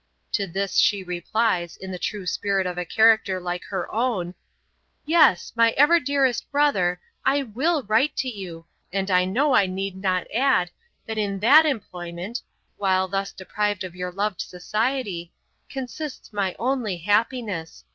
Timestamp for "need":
9.67-9.95